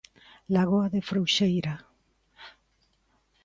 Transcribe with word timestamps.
Lagoa 0.53 0.87
da 0.93 1.01
Frouxeira. 1.09 1.75